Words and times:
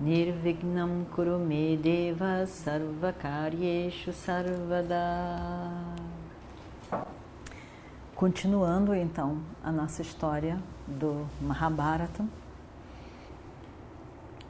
Nirvignam 0.00 1.04
Kurume 1.12 1.76
Deva 1.76 2.46
Sarvakaryeshu 2.46 4.12
Sarvada 4.12 4.94
Continuando 8.14 8.94
então 8.94 9.38
a 9.62 9.72
nossa 9.72 10.02
história 10.02 10.58
do 10.86 11.26
Mahabharata. 11.40 12.24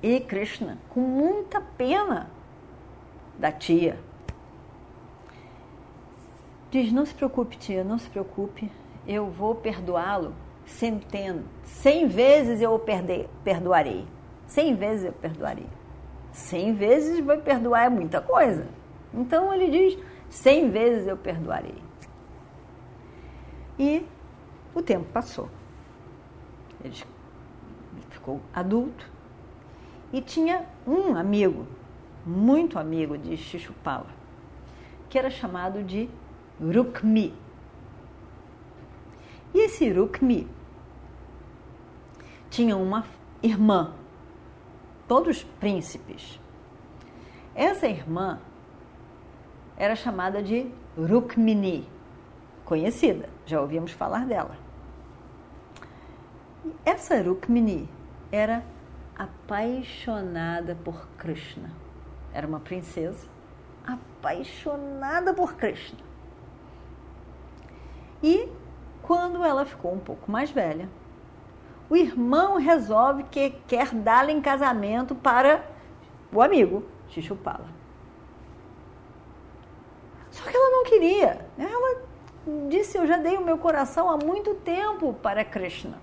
E 0.03 0.21
Krishna, 0.21 0.79
com 0.91 1.01
muita 1.01 1.61
pena 1.61 2.31
da 3.39 3.51
tia, 3.51 3.99
Diz: 6.71 6.93
Não 6.93 7.07
se 7.07 7.15
preocupe, 7.15 7.57
tia, 7.57 7.83
não 7.83 7.99
se 7.99 8.11
preocupe, 8.11 8.71
eu 9.07 9.31
vou 9.31 9.55
perdoá-lo 9.55 10.35
centeno, 10.67 11.45
cem 11.65 12.07
vezes 12.07 12.61
eu 12.61 12.75
o 12.75 12.81
perdoarei. 13.43 14.07
Cem 14.49 14.75
vezes 14.75 15.05
eu 15.05 15.13
perdoarei. 15.13 15.67
Cem 16.33 16.75
vezes 16.75 17.25
vai 17.25 17.39
perdoar 17.39 17.85
é 17.85 17.89
muita 17.89 18.21
coisa. 18.21 18.67
Então 19.15 19.55
ele 19.55 19.71
diz: 19.71 19.99
cem 20.29 20.71
vezes 20.71 21.07
eu 21.07 21.17
perdoarei. 21.17 21.81
E 23.79 24.05
o 24.75 24.83
tempo 24.83 25.05
passou. 25.13 25.49
Ele 26.83 26.95
ficou 28.11 28.41
adulto 28.53 29.07
e 30.13 30.21
tinha 30.23 30.65
um 30.87 31.15
amigo, 31.15 31.67
muito 32.25 32.79
amigo 32.79 33.19
de 33.19 33.37
Xixupala, 33.37 34.07
que 35.11 35.19
era 35.19 35.29
chamado 35.29 35.83
de 35.85 36.09
Rukmi. 36.61 37.35
E 39.55 39.59
esse 39.59 39.91
Rukmi 39.91 40.49
tinha 42.51 42.77
uma 42.77 43.05
irmã, 43.43 43.93
todos 45.09 45.43
príncipes. 45.43 46.39
Essa 47.55 47.89
irmã 47.89 48.39
era 49.77 49.97
chamada 49.97 50.43
de 50.43 50.71
Rukmini, 50.97 51.89
conhecida, 52.65 53.29
já 53.47 53.61
ouvimos 53.61 53.91
falar 53.91 54.27
dela. 54.27 54.57
Essa 56.85 57.21
Rukmini 57.23 57.89
era 58.31 58.63
apaixonada 59.17 60.77
por 60.77 61.09
Krishna. 61.17 61.73
Era 62.33 62.47
uma 62.47 62.61
princesa 62.61 63.27
apaixonada 63.87 65.33
por 65.33 65.55
Krishna. 65.55 65.99
E 68.23 68.49
quando 69.03 69.43
ela 69.43 69.65
ficou 69.65 69.95
um 69.95 69.99
pouco 69.99 70.31
mais 70.31 70.51
velha, 70.51 70.89
o 71.91 71.97
irmão 71.97 72.59
resolve 72.59 73.25
que 73.25 73.51
quer 73.67 73.95
dar-lhe 73.95 74.33
em 74.33 74.41
casamento 74.41 75.15
para 75.15 75.65
o 76.33 76.43
amigo 76.43 76.85
Xixupala. 77.09 77.67
Só 80.31 80.45
que 80.49 80.57
ela 80.57 80.71
não 80.71 80.85
queria. 80.85 81.47
Ela 81.59 82.03
disse: 82.69 82.99
Eu 82.99 83.07
já 83.07 83.17
dei 83.17 83.37
o 83.37 83.45
meu 83.45 83.59
coração 83.59 84.11
há 84.11 84.17
muito 84.17 84.55
tempo 84.55 85.15
para 85.15 85.45
Krishna. 85.45 85.99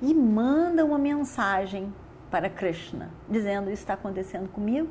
E 0.00 0.14
manda 0.14 0.84
uma 0.84 0.98
mensagem 0.98 1.92
para 2.30 2.48
Krishna, 2.48 3.10
dizendo: 3.28 3.70
Isso 3.70 3.82
está 3.82 3.94
acontecendo 3.94 4.48
comigo. 4.48 4.88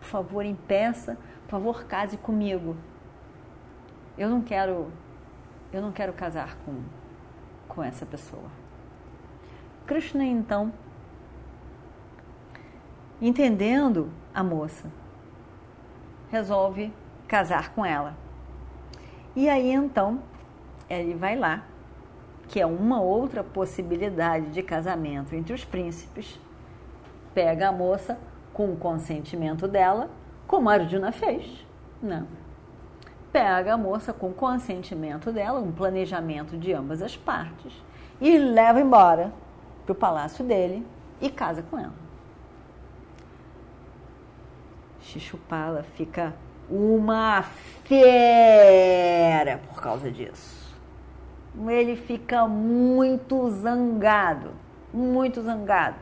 Por 0.00 0.06
favor, 0.06 0.44
impeça. 0.44 1.18
Por 1.44 1.50
favor, 1.50 1.84
case 1.84 2.16
comigo. 2.16 2.76
Eu 4.16 4.30
não 4.30 4.40
quero 4.40 4.90
eu 5.72 5.80
não 5.80 5.92
quero 5.92 6.12
casar 6.12 6.56
com, 6.64 6.82
com 7.68 7.82
essa 7.82 8.04
pessoa. 8.04 8.50
Krishna, 9.90 10.24
então, 10.24 10.72
entendendo 13.20 14.08
a 14.32 14.40
moça, 14.40 14.88
resolve 16.30 16.92
casar 17.26 17.74
com 17.74 17.84
ela. 17.84 18.14
E 19.34 19.48
aí, 19.48 19.72
então, 19.72 20.22
ele 20.88 21.14
vai 21.14 21.36
lá, 21.36 21.64
que 22.46 22.60
é 22.60 22.66
uma 22.66 23.00
outra 23.00 23.42
possibilidade 23.42 24.50
de 24.50 24.62
casamento 24.62 25.34
entre 25.34 25.52
os 25.52 25.64
príncipes, 25.64 26.38
pega 27.34 27.70
a 27.70 27.72
moça 27.72 28.16
com 28.52 28.72
o 28.72 28.76
consentimento 28.76 29.66
dela, 29.66 30.08
como 30.46 30.70
Arjuna 30.70 31.10
fez. 31.10 31.66
Não 32.00 32.28
pega 33.32 33.74
a 33.74 33.76
moça 33.76 34.12
com 34.12 34.32
consentimento 34.32 35.32
dela, 35.32 35.58
um 35.58 35.72
planejamento 35.72 36.56
de 36.56 36.72
ambas 36.72 37.02
as 37.02 37.16
partes, 37.16 37.72
e 38.20 38.38
leva 38.38 38.80
embora 38.80 39.32
para 39.90 39.92
o 39.92 39.94
palácio 39.94 40.44
dele 40.44 40.86
e 41.20 41.28
casa 41.28 41.62
com 41.62 41.78
ela. 41.78 41.92
Xixupala 45.00 45.82
fica 45.94 46.34
uma 46.68 47.42
fera 47.84 49.58
por 49.68 49.82
causa 49.82 50.10
disso. 50.10 50.60
Ele 51.68 51.96
fica 51.96 52.46
muito 52.46 53.50
zangado, 53.50 54.52
muito 54.92 55.42
zangado. 55.42 55.96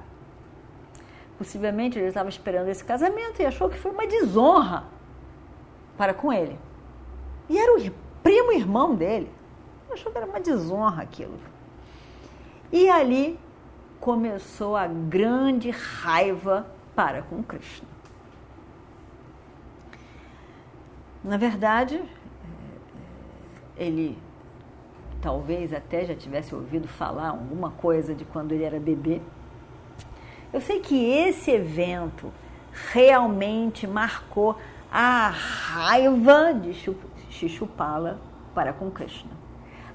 Possivelmente 1.38 1.98
ele 1.98 2.08
estava 2.08 2.28
esperando 2.28 2.68
esse 2.68 2.84
casamento 2.84 3.40
e 3.40 3.46
achou 3.46 3.70
que 3.70 3.78
foi 3.78 3.92
uma 3.92 4.06
desonra 4.06 4.84
para 5.96 6.12
com 6.12 6.30
ele. 6.30 6.58
E 7.48 7.56
era 7.58 7.78
o 7.78 7.90
primo 8.22 8.52
irmão 8.52 8.94
dele. 8.94 9.32
Achou 9.90 10.12
que 10.12 10.18
era 10.18 10.26
uma 10.26 10.40
desonra 10.40 11.02
aquilo. 11.02 11.38
E 12.70 12.90
ali 12.90 13.40
começou 14.00 14.76
a 14.76 14.86
grande 14.86 15.70
raiva 15.70 16.66
para 16.94 17.22
com 17.22 17.42
Krishna. 17.42 17.88
Na 21.22 21.36
verdade, 21.36 21.96
eh, 21.96 23.86
ele 23.86 24.18
talvez 25.20 25.72
até 25.72 26.04
já 26.04 26.14
tivesse 26.14 26.54
ouvido 26.54 26.88
falar 26.88 27.28
alguma 27.28 27.70
coisa 27.70 28.14
de 28.14 28.24
quando 28.24 28.52
ele 28.52 28.64
era 28.64 28.78
bebê. 28.78 29.20
Eu 30.52 30.60
sei 30.60 30.80
que 30.80 31.10
esse 31.10 31.50
evento 31.50 32.32
realmente 32.92 33.86
marcou 33.86 34.56
a 34.90 35.28
raiva 35.28 36.54
de 36.54 36.72
Shishupala 37.30 38.18
para 38.54 38.72
com 38.72 38.90
Krishna. 38.90 39.32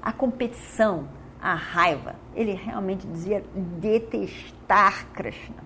A 0.00 0.12
competição, 0.12 1.08
a 1.44 1.52
raiva, 1.52 2.14
ele 2.34 2.52
realmente 2.52 3.06
dizia 3.06 3.44
detestar 3.54 5.06
Krishna. 5.12 5.62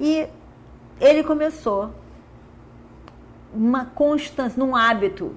E 0.00 0.26
ele 0.98 1.22
começou 1.22 1.90
uma 3.52 3.84
constância, 3.84 4.58
num 4.58 4.74
hábito 4.74 5.34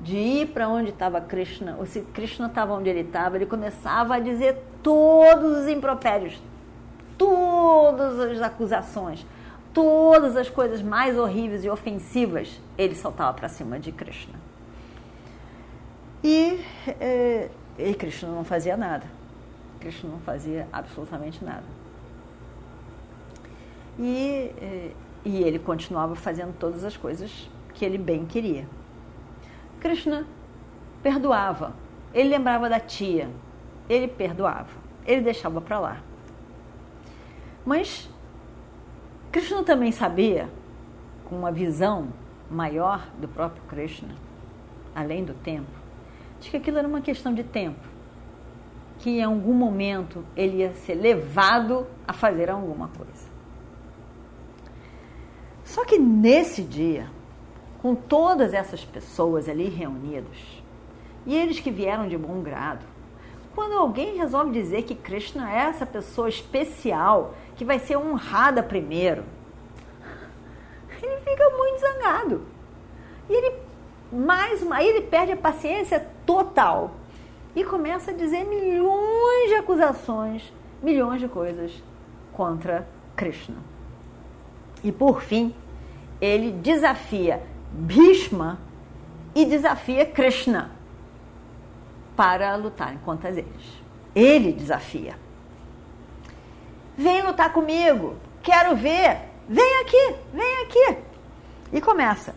de 0.00 0.16
ir 0.16 0.46
para 0.50 0.68
onde 0.68 0.90
estava 0.90 1.20
Krishna, 1.20 1.74
ou 1.76 1.84
se 1.84 2.02
Krishna 2.02 2.46
estava 2.46 2.72
onde 2.72 2.88
ele 2.88 3.00
estava, 3.00 3.34
ele 3.34 3.46
começava 3.46 4.14
a 4.14 4.20
dizer 4.20 4.62
todos 4.80 5.62
os 5.62 5.66
impropérios, 5.68 6.40
todas 7.18 8.16
as 8.20 8.40
acusações, 8.40 9.26
todas 9.74 10.36
as 10.36 10.48
coisas 10.48 10.80
mais 10.80 11.18
horríveis 11.18 11.64
e 11.64 11.68
ofensivas, 11.68 12.60
ele 12.78 12.94
saltava 12.94 13.34
para 13.34 13.48
cima 13.48 13.80
de 13.80 13.90
Krishna. 13.90 14.38
E, 16.22 16.60
é, 17.00 17.50
e 17.80 17.94
Krishna 17.94 18.30
não 18.30 18.44
fazia 18.44 18.76
nada. 18.76 19.06
Krishna 19.80 20.10
não 20.10 20.20
fazia 20.20 20.68
absolutamente 20.72 21.44
nada. 21.44 21.64
E, 23.98 24.52
é, 24.60 24.90
e 25.24 25.42
ele 25.42 25.58
continuava 25.58 26.14
fazendo 26.14 26.56
todas 26.58 26.84
as 26.84 26.96
coisas 26.96 27.48
que 27.74 27.84
ele 27.84 27.98
bem 27.98 28.26
queria. 28.26 28.66
Krishna 29.80 30.26
perdoava. 31.02 31.74
Ele 32.12 32.28
lembrava 32.28 32.68
da 32.68 32.78
tia. 32.78 33.28
Ele 33.88 34.08
perdoava. 34.08 34.70
Ele 35.06 35.22
deixava 35.22 35.60
para 35.60 35.78
lá. 35.78 35.96
Mas 37.64 38.08
Krishna 39.32 39.62
também 39.62 39.92
sabia, 39.92 40.48
com 41.24 41.36
uma 41.36 41.52
visão 41.52 42.08
maior 42.50 43.06
do 43.18 43.28
próprio 43.28 43.62
Krishna, 43.68 44.14
além 44.94 45.24
do 45.24 45.34
tempo, 45.34 45.79
de 46.40 46.50
que 46.50 46.56
aquilo 46.56 46.78
era 46.78 46.88
uma 46.88 47.00
questão 47.00 47.34
de 47.34 47.44
tempo, 47.44 47.86
que 48.98 49.10
em 49.18 49.22
algum 49.22 49.52
momento 49.52 50.24
ele 50.34 50.58
ia 50.58 50.72
ser 50.72 50.94
levado 50.94 51.86
a 52.06 52.12
fazer 52.12 52.50
alguma 52.50 52.88
coisa. 52.88 53.30
Só 55.64 55.84
que 55.84 55.98
nesse 55.98 56.62
dia, 56.62 57.08
com 57.80 57.94
todas 57.94 58.52
essas 58.52 58.84
pessoas 58.84 59.48
ali 59.48 59.68
reunidas, 59.68 60.36
e 61.26 61.36
eles 61.36 61.60
que 61.60 61.70
vieram 61.70 62.08
de 62.08 62.16
bom 62.16 62.40
grado, 62.40 62.84
quando 63.54 63.74
alguém 63.74 64.16
resolve 64.16 64.52
dizer 64.52 64.84
que 64.84 64.94
Krishna 64.94 65.52
é 65.52 65.58
essa 65.68 65.84
pessoa 65.84 66.28
especial 66.28 67.34
que 67.56 67.64
vai 67.64 67.78
ser 67.78 67.96
honrada 67.96 68.62
primeiro, 68.62 69.24
ele 71.02 71.16
fica 71.18 71.50
muito 71.50 71.80
zangado. 71.80 72.42
E 73.28 73.32
ele 73.32 73.69
mais 74.12 74.62
uma, 74.62 74.76
aí 74.76 74.88
ele 74.88 75.02
perde 75.02 75.32
a 75.32 75.36
paciência 75.36 76.06
total 76.26 76.92
e 77.54 77.64
começa 77.64 78.10
a 78.10 78.14
dizer 78.14 78.44
milhões 78.44 79.48
de 79.48 79.54
acusações, 79.54 80.52
milhões 80.82 81.20
de 81.20 81.28
coisas 81.28 81.82
contra 82.32 82.86
Krishna. 83.16 83.58
E 84.82 84.90
por 84.90 85.22
fim, 85.22 85.54
ele 86.20 86.52
desafia 86.52 87.42
Bhishma 87.72 88.58
e 89.34 89.44
desafia 89.44 90.04
Krishna 90.04 90.72
para 92.16 92.56
lutarem 92.56 92.98
contra 92.98 93.30
eles. 93.30 93.80
Ele 94.14 94.52
desafia. 94.52 95.16
Vem 96.96 97.22
lutar 97.22 97.52
comigo, 97.52 98.16
quero 98.42 98.76
ver, 98.76 99.28
vem 99.48 99.80
aqui, 99.80 100.14
vem 100.34 100.56
aqui. 100.64 100.98
E 101.72 101.80
começa. 101.80 102.34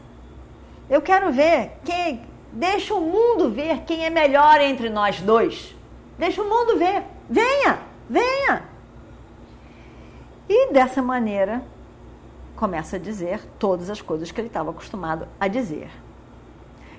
Eu 0.93 1.01
quero 1.01 1.31
ver 1.31 1.71
quem. 1.83 2.21
Deixa 2.51 2.93
o 2.93 3.01
mundo 3.01 3.49
ver 3.49 3.79
quem 3.79 4.05
é 4.05 4.11
melhor 4.11 4.61
entre 4.61 4.91
nós 4.91 5.19
dois. 5.19 5.75
Deixa 6.19 6.39
o 6.39 6.47
mundo 6.47 6.77
ver. 6.77 7.01
Venha, 7.27 7.79
venha. 8.07 8.61
E 10.47 10.71
dessa 10.71 11.01
maneira 11.01 11.63
começa 12.55 12.97
a 12.97 12.99
dizer 12.99 13.41
todas 13.57 13.89
as 13.89 14.03
coisas 14.03 14.31
que 14.31 14.39
ele 14.39 14.49
estava 14.49 14.69
acostumado 14.69 15.27
a 15.39 15.47
dizer. 15.47 15.89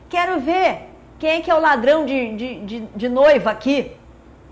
Quero 0.09 0.41
ver 0.41 0.89
quem 1.21 1.31
é 1.31 1.41
que 1.41 1.49
é 1.49 1.55
o 1.55 1.61
ladrão 1.61 2.05
de, 2.05 2.35
de, 2.35 2.61
de, 2.67 2.81
de 2.81 3.09
noiva 3.09 3.53
aqui. 3.53 3.93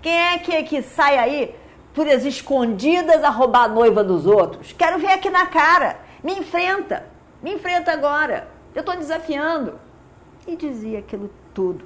Quem 0.01 0.17
é 0.17 0.37
que, 0.37 0.55
é 0.55 0.63
que 0.63 0.81
sai 0.81 1.17
aí 1.17 1.53
por 1.93 2.07
as 2.07 2.23
escondidas 2.23 3.21
a 3.21 3.29
roubar 3.29 3.65
a 3.65 3.67
noiva 3.67 4.05
dos 4.05 4.25
outros? 4.25 4.71
Quero 4.71 4.99
ver 4.99 5.11
aqui 5.11 5.29
na 5.29 5.47
cara. 5.47 5.99
Me 6.23 6.31
enfrenta. 6.31 7.05
Me 7.41 7.53
enfrenta 7.55 7.91
agora. 7.91 8.52
Eu 8.73 8.81
estou 8.81 8.95
desafiando. 8.95 9.79
E 10.45 10.55
dizia 10.55 10.99
aquilo 10.99 11.29
tudo. 11.53 11.85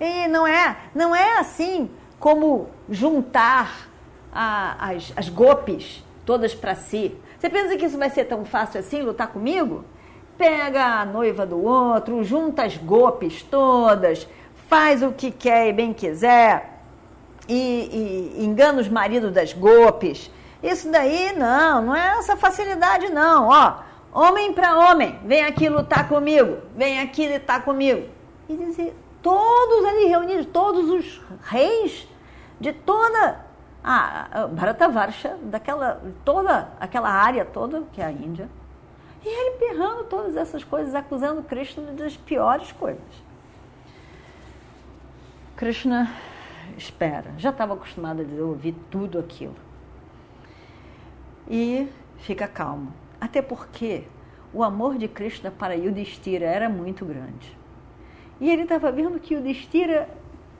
E 0.00 0.26
não 0.28 0.46
é, 0.46 0.76
não 0.94 1.14
é 1.14 1.38
assim 1.38 1.90
como 2.18 2.68
juntar 2.88 3.88
a, 4.32 4.90
as, 4.90 5.12
as 5.16 5.28
golpes 5.28 6.02
todas 6.24 6.54
para 6.54 6.74
si. 6.74 7.16
Você 7.38 7.50
pensa 7.50 7.76
que 7.76 7.84
isso 7.84 7.98
vai 7.98 8.08
ser 8.10 8.24
tão 8.24 8.44
fácil 8.44 8.80
assim, 8.80 9.02
lutar 9.02 9.28
comigo? 9.28 9.84
Pega 10.38 11.00
a 11.00 11.04
noiva 11.04 11.44
do 11.44 11.62
outro, 11.62 12.24
junta 12.24 12.64
as 12.64 12.76
golpes 12.76 13.42
todas, 13.42 14.26
faz 14.68 15.02
o 15.02 15.12
que 15.12 15.30
quer 15.30 15.68
e 15.68 15.72
bem 15.72 15.92
quiser, 15.92 16.80
e, 17.48 18.32
e 18.38 18.44
engana 18.44 18.80
os 18.80 18.88
maridos 18.88 19.32
das 19.32 19.52
golpes. 19.52 20.30
Isso 20.62 20.90
daí 20.90 21.32
não, 21.36 21.82
não 21.82 21.94
é 21.94 22.18
essa 22.18 22.36
facilidade 22.36 23.08
não, 23.10 23.48
ó. 23.48 23.91
Homem 24.12 24.52
para 24.52 24.76
homem, 24.76 25.18
vem 25.24 25.42
aqui 25.42 25.70
lutar 25.70 26.06
comigo, 26.06 26.58
vem 26.76 27.00
aqui 27.00 27.26
lutar 27.26 27.64
comigo. 27.64 28.10
E 28.46 28.54
dizer, 28.54 28.94
todos 29.22 29.86
ali 29.86 30.04
reunidos, 30.04 30.44
todos 30.46 30.90
os 30.90 31.22
reis 31.44 32.06
de 32.60 32.74
toda 32.74 33.46
a 33.82 34.46
Bharatavarsha, 34.48 35.38
daquela, 35.44 36.02
toda 36.26 36.68
aquela 36.78 37.08
área 37.08 37.46
toda, 37.46 37.84
que 37.90 38.02
é 38.02 38.04
a 38.04 38.12
Índia. 38.12 38.50
E 39.24 39.28
ele 39.28 39.56
berrando 39.58 40.04
todas 40.04 40.36
essas 40.36 40.62
coisas, 40.62 40.94
acusando 40.94 41.42
Krishna 41.42 41.92
das 41.92 42.14
piores 42.14 42.70
coisas. 42.72 43.00
Krishna 45.56 46.12
espera, 46.76 47.32
já 47.38 47.48
estava 47.48 47.72
acostumado 47.72 48.20
a 48.20 48.44
ouvir 48.44 48.74
tudo 48.90 49.18
aquilo. 49.18 49.56
E 51.48 51.88
fica 52.18 52.46
calmo 52.46 52.92
até 53.22 53.40
porque 53.40 54.02
o 54.52 54.64
amor 54.64 54.98
de 54.98 55.06
Krishna 55.06 55.48
para 55.48 55.76
Yudhishthira 55.76 56.44
era 56.44 56.68
muito 56.68 57.04
grande. 57.04 57.56
E 58.40 58.50
ele 58.50 58.62
estava 58.62 58.90
vendo 58.90 59.20
que 59.20 59.34
Yudhishthira 59.34 60.08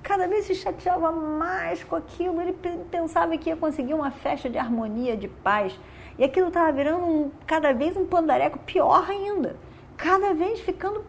cada 0.00 0.28
vez 0.28 0.44
se 0.44 0.54
chateava 0.54 1.10
mais 1.10 1.82
com 1.82 1.96
aquilo. 1.96 2.40
Ele 2.40 2.52
pensava 2.88 3.36
que 3.36 3.50
ia 3.50 3.56
conseguir 3.56 3.94
uma 3.94 4.12
festa 4.12 4.48
de 4.48 4.58
harmonia, 4.58 5.16
de 5.16 5.26
paz. 5.26 5.76
E 6.16 6.22
aquilo 6.22 6.48
estava 6.48 6.70
virando 6.70 7.04
um, 7.04 7.32
cada 7.48 7.72
vez 7.72 7.96
um 7.96 8.06
pandareco 8.06 8.60
pior 8.60 9.10
ainda. 9.10 9.56
Cada 9.96 10.32
vez 10.32 10.60
ficando 10.60 11.04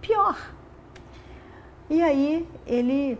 pior. 0.00 0.52
E 1.90 2.00
aí 2.00 2.48
ele 2.64 3.18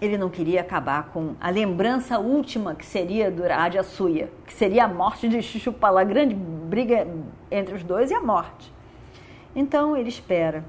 ele 0.00 0.16
não 0.16 0.30
queria 0.30 0.60
acabar 0.60 1.10
com 1.10 1.34
a 1.40 1.50
lembrança 1.50 2.18
última 2.18 2.74
que 2.74 2.86
seria 2.86 3.30
do 3.30 3.42
Suya, 3.84 4.30
que 4.46 4.54
seria 4.54 4.84
a 4.84 4.88
morte 4.88 5.28
de 5.28 5.42
Shishupala, 5.42 6.02
a 6.02 6.04
grande 6.04 6.34
briga 6.34 7.06
entre 7.50 7.74
os 7.74 7.82
dois 7.82 8.10
e 8.10 8.14
a 8.14 8.20
morte. 8.20 8.72
Então 9.54 9.96
ele 9.96 10.08
espera 10.08 10.64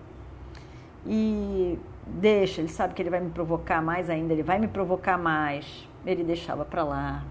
e 1.06 1.78
deixa, 2.06 2.62
ele 2.62 2.70
sabe 2.70 2.94
que 2.94 3.02
ele 3.02 3.10
vai 3.10 3.20
me 3.20 3.30
provocar 3.30 3.82
mais 3.82 4.10
ainda, 4.10 4.34
ele 4.34 4.44
vai 4.44 4.58
me 4.60 4.68
provocar 4.68 5.18
mais. 5.18 5.88
Ele 6.06 6.24
deixava 6.24 6.64
para 6.64 6.84
lá. 6.84 7.24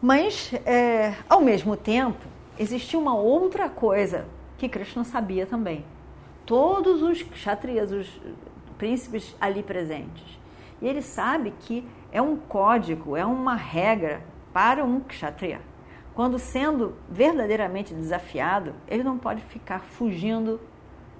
Mas, 0.00 0.52
é, 0.64 1.14
ao 1.28 1.40
mesmo 1.40 1.76
tempo, 1.76 2.24
existia 2.58 2.98
uma 2.98 3.14
outra 3.14 3.68
coisa 3.68 4.26
que 4.56 4.68
Krishna 4.68 5.04
sabia 5.04 5.44
também. 5.44 5.84
Todos 6.46 7.02
os 7.02 7.22
kshatriyas, 7.22 7.92
os 7.92 8.20
príncipes 8.78 9.36
ali 9.40 9.62
presentes. 9.62 10.38
E 10.80 10.86
ele 10.86 11.02
sabe 11.02 11.52
que 11.60 11.86
é 12.12 12.22
um 12.22 12.36
código, 12.36 13.16
é 13.16 13.24
uma 13.24 13.54
regra 13.54 14.22
para 14.52 14.84
um 14.84 15.00
kshatriya. 15.00 15.60
Quando 16.14 16.38
sendo 16.38 16.94
verdadeiramente 17.08 17.94
desafiado, 17.94 18.74
ele 18.88 19.02
não 19.02 19.18
pode 19.18 19.42
ficar 19.42 19.80
fugindo 19.80 20.60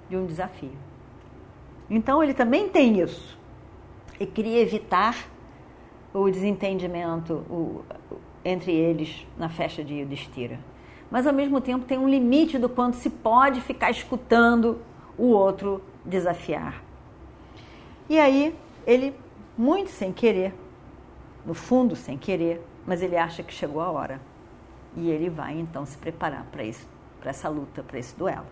de 0.09 0.17
um 0.17 0.25
desafio. 0.25 0.77
Então 1.89 2.23
ele 2.23 2.33
também 2.33 2.69
tem 2.69 2.99
isso. 2.99 3.37
E 4.19 4.25
queria 4.25 4.59
evitar 4.59 5.15
o 6.13 6.29
desentendimento 6.29 7.33
o, 7.49 7.83
entre 8.43 8.73
eles 8.73 9.25
na 9.37 9.49
festa 9.49 9.83
de 9.83 9.95
Yudhishthira. 9.95 10.59
Mas 11.09 11.25
ao 11.25 11.33
mesmo 11.33 11.59
tempo 11.61 11.85
tem 11.85 11.97
um 11.97 12.07
limite 12.07 12.57
do 12.57 12.69
quanto 12.69 12.97
se 12.97 13.09
pode 13.09 13.61
ficar 13.61 13.89
escutando 13.89 14.79
o 15.17 15.27
outro 15.27 15.81
desafiar. 16.05 16.88
E 18.09 18.19
aí 18.19 18.57
ele, 18.85 19.15
muito 19.55 19.91
sem 19.91 20.11
querer, 20.11 20.53
no 21.45 21.53
fundo 21.53 21.95
sem 21.95 22.17
querer, 22.17 22.65
mas 22.85 23.01
ele 23.01 23.15
acha 23.15 23.43
que 23.43 23.53
chegou 23.53 23.81
a 23.81 23.91
hora. 23.91 24.19
E 24.97 25.09
ele 25.09 25.29
vai 25.29 25.53
então 25.53 25.85
se 25.85 25.97
preparar 25.97 26.45
para 26.51 26.63
isso, 26.63 26.87
para 27.21 27.29
essa 27.29 27.47
luta, 27.47 27.83
para 27.83 27.99
esse 27.99 28.15
duelo. 28.15 28.47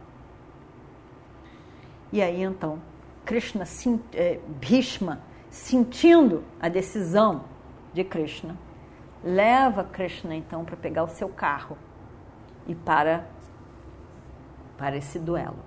E 2.13 2.21
aí 2.21 2.43
então 2.43 2.79
Krishna, 3.25 3.65
é, 4.13 4.39
Bhishma, 4.47 5.19
sentindo 5.49 6.43
a 6.61 6.69
decisão 6.69 7.43
de 7.93 8.03
Krishna, 8.03 8.55
leva 9.23 9.83
Krishna 9.83 10.35
então 10.35 10.63
para 10.63 10.77
pegar 10.77 11.03
o 11.03 11.09
seu 11.09 11.27
carro 11.27 11.77
e 12.67 12.75
para 12.75 13.27
para 14.77 14.95
esse 14.95 15.17
duelo. 15.17 15.66